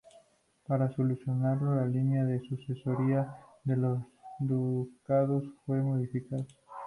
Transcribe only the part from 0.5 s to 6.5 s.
Para solucionarlo la línea de sucesoria de los ducados fue modificada.